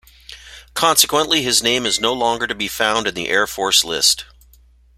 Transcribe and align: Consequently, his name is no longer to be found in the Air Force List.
Consequently, 0.73 1.43
his 1.43 1.61
name 1.61 1.85
is 1.85 1.99
no 2.01 2.11
longer 2.11 2.47
to 2.47 2.55
be 2.55 2.67
found 2.67 3.05
in 3.07 3.13
the 3.13 3.29
Air 3.29 3.45
Force 3.45 3.83
List. 3.83 4.25